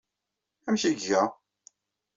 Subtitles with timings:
[0.67, 1.23] Amek ay iga?